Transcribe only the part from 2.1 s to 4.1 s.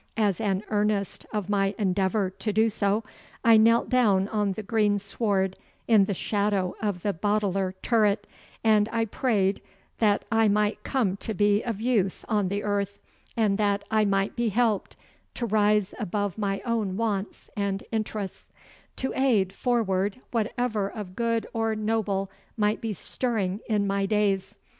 to do so I knelt